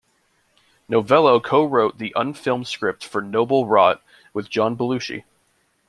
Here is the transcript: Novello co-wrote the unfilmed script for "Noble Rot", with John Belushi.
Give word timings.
Novello 0.89 1.39
co-wrote 1.39 1.99
the 1.99 2.11
unfilmed 2.15 2.65
script 2.67 3.05
for 3.05 3.21
"Noble 3.21 3.67
Rot", 3.67 4.01
with 4.33 4.49
John 4.49 4.75
Belushi. 4.75 5.25